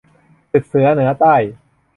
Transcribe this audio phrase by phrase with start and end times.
[0.51, 1.35] ศึกเสือเหนือใต้